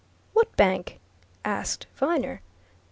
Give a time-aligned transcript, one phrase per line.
[0.33, 0.99] "What bank?"
[1.45, 2.41] asked Viner.